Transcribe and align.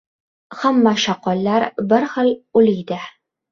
Hamma 0.61 0.93
shoqollar 1.03 1.67
bir 1.93 2.09
xil 2.17 2.35
uliydi. 2.63 3.01